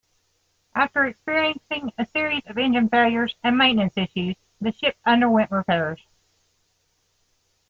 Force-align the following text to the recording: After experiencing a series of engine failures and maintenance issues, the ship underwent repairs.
After 0.73 1.05
experiencing 1.05 1.93
a 1.95 2.07
series 2.07 2.41
of 2.47 2.57
engine 2.57 2.89
failures 2.89 3.35
and 3.43 3.55
maintenance 3.55 3.95
issues, 3.95 4.35
the 4.59 4.71
ship 4.71 4.97
underwent 5.05 5.51
repairs. 5.51 5.99